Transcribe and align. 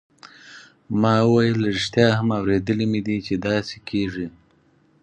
ما 1.01 1.15
وویل 1.25 1.57
ریښتیا 1.69 2.07
هم 2.19 2.27
اوریدلي 2.37 2.85
مې 2.91 3.01
دي 3.07 3.17
چې 3.25 3.33
داسې 3.47 3.77
کیږي. 3.89 4.27